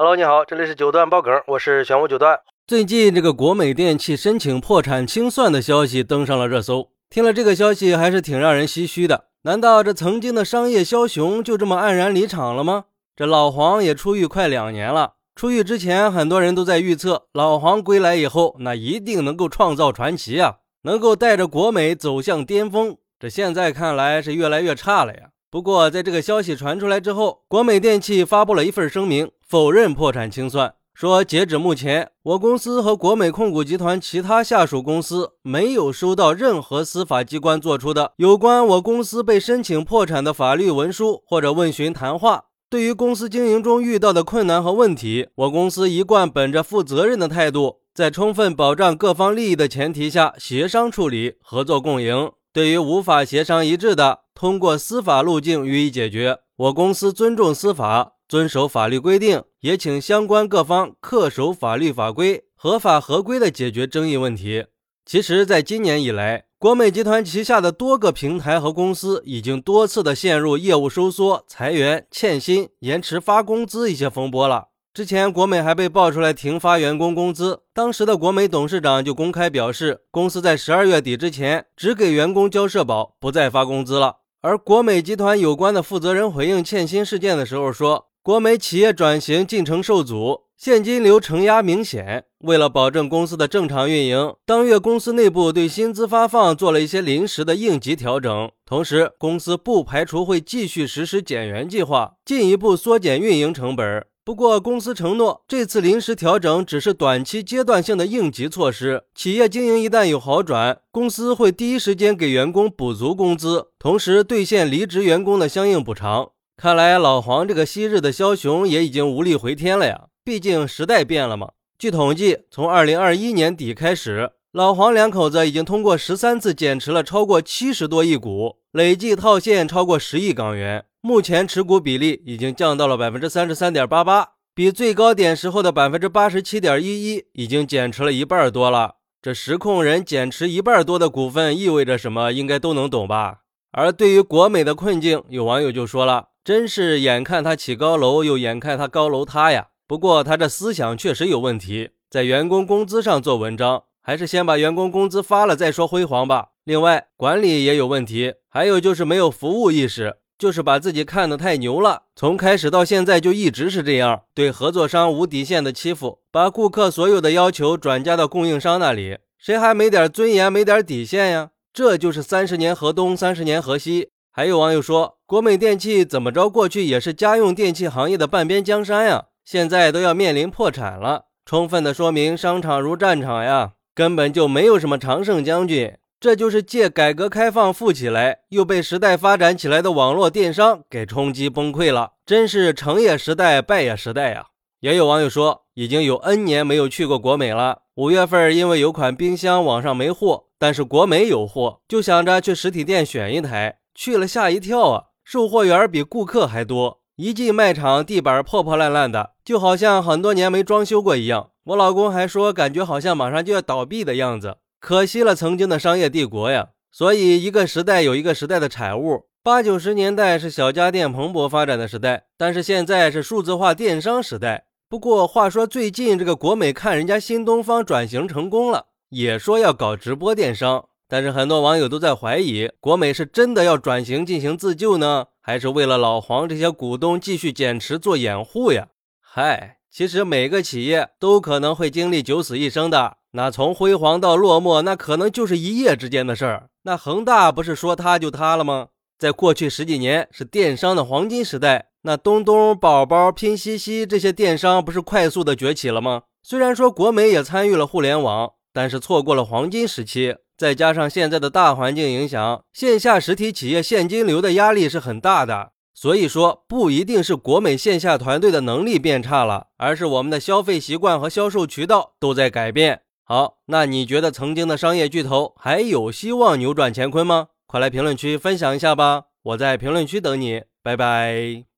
[0.00, 2.40] Hello，你好，这里是九段爆梗，我是玄武九段。
[2.66, 9.26] 最近这个国美电器申请破产清算的消息登上了热搜，听了这个消息还是挺让人唏嘘的。
[9.42, 12.86] 难道这曾经的商业枭雄就这么黯然离场了吗？
[13.14, 22.96] 这老黄也出狱快两年了，出狱之前很多人都在预测老黄归来以后，那一定能够创造传奇啊，能够带着国美走向巅峰。
[23.18, 25.28] 这现在看来是越来越差了呀。
[25.52, 42.44] 不过，在这个消息传出来之后，国美电器发布了一份声明，否认破产清算，说截止目前，我公司和国美控股集团其他下属公司没有收到任何司法机关作出的有关我公司被申请破产的法律文书或者问询谈话。
[42.68, 52.30] 对于公司经营中遇到的困难和问题，我公司一贯本着负责任的态度，在充分保障各方利益的前提下协商处理，合作共赢。
[52.52, 56.38] 对于无法协商一致的，通过司法路径予以解决。
[56.56, 64.64] 我公司尊重司法，遵守法律规定，也请相关各方恪守法律法规，合法合规的解决争议问题。
[65.04, 74.68] 其实，在今年以来，国美集团旗下的多个平台和公司已经多次的陷入业务收缩、裁员、欠薪、延迟发工资一些风波了。
[74.94, 84.19] 之前国美还被爆出来停发员工工资，当时的国美董事长就公开表示，公司在十二月底之前只给员工交社保，不再发工资了。
[84.42, 92.24] 而国美集团有关的负责人回应欠薪事件的时候说，国美企业转型进程受阻，现金流承压明显。
[92.38, 104.06] 为了保证公司的正常运营，当月公司内部对薪资发放做了一些临时的应急调整，同时公司不排除会继续实施减员计划，进一步缩减运营成本。
[104.30, 109.02] 不过，公司承诺这次临时调整只是短期阶段性的应急措施。
[109.12, 116.28] 企业经营一旦有好转，公司会第一时间给员工补足工资，同时兑现离职员工的相应补偿。
[116.56, 120.02] 看来老黄这个昔日的枭雄也已经无力回天了呀！
[120.22, 121.48] 毕竟时代变了嘛。
[121.76, 130.84] 据统计，从二零二一年底开始，老黄两口子已经通过十三次减持了超过七十多亿股，累计套现超过十亿港元。
[131.02, 138.96] 目前持股比例已经降到了百分之三十三点八八，比最高点时候的百分之八十七点一一已经减持了一半多了。
[139.22, 142.32] 这实控人减持一半多的股份意味着什么？
[142.32, 143.38] 应该都能懂吧？
[143.72, 156.48] 而对于国美的困境，有网友就说了：“真是眼看他起高楼，又眼看他高楼塌呀。”不过他这思想确实有问题，在员工工资上做文章，还是先把员工工资发了再说辉煌吧。
[156.64, 160.16] 另外，管理也有问题，还有就是没有服务意识。
[160.40, 171.50] 就是把自己看得太牛了，从开始到现在就一直是这样，对合作商无底线的欺负，把顾客所有的要求转嫁到供应商那里，谁还没点尊严，没点底线呀？
[171.74, 174.08] 这就是三十年河东，三十年河西。
[174.32, 185.92] 还有网友说，国美电器怎么着，过去也是家用电器行业的半边江山呀，现在都要面临破产了，充分的说明商场如战场呀，根本就没有什么常胜将军。
[186.20, 194.48] 这就是借改革开放富起来，又被时代发展起来的网络电商给冲击崩溃了，真是成也时代，败也时代呀！
[194.80, 197.78] 也有网友说，已经有 N 年没有去过国美了。
[197.94, 205.04] 五月份因为有款冰箱网上没货，但是国美有货，就想着去实体店选一台，去了吓一跳啊！
[205.24, 211.48] 售货员比顾客还多，一进卖场地板破破烂烂的，就好像很多年没装修过一样。
[211.64, 214.58] 我老公还说，感觉好像马上就要倒闭的样子。
[214.80, 216.70] 可惜了曾经的商业帝国呀！
[216.90, 219.26] 所以一个时代有一个时代的产物。
[219.42, 224.64] 八九十年代是小家电蓬勃发展的时代，但是现在是数字化电商时代。
[224.88, 238.88] 不过话说，最近这个国美看人家新东方转型成功了，也说要搞直播电商，但是很多网友都在怀疑，国美是真的要转型进行自救呢，还是为了老黄这些股东继续减持做掩护呀？
[239.20, 243.18] 嗨，其实每个企业都可能会经历九死一生的。
[243.32, 246.68] 那从辉煌到落寞，那可能就是一夜之间的事儿。
[246.82, 248.88] 那恒大不是说塌就塌了吗？
[249.18, 256.22] 在过去十几年是电商的黄金时代，那东东、宝宝、拼夕夕这些电商不是快速的崛起了吗？
[256.42, 260.36] 虽然说国美也参与了互联网，但是错过了黄金时期。
[260.56, 265.72] 再加上现在的大环境影响，线下实体企业现金流的压力是很大的。
[265.94, 273.02] 所以说，不一定是国美线下团队的能力变差了，而是我们的消费习惯和销售渠道都在改变。
[273.30, 277.50] 好，那你觉得曾经的商业巨头还有希望扭转乾坤吗？
[277.64, 281.69] 快来评论区分享一下吧，我在评论区等你，拜拜。